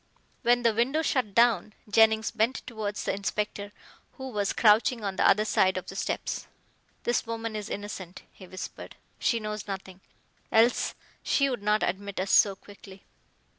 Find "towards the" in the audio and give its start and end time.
2.65-3.13